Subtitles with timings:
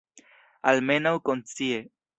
[0.73, 1.85] Almenaŭ konscie.